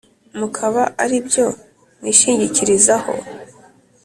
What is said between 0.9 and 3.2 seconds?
ari byo mwishingikirizaho